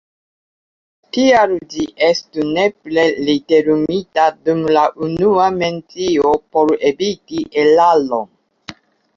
[1.17, 8.27] Tial ĝi estu nepre literumita dum la unua mencio por eviti eraron.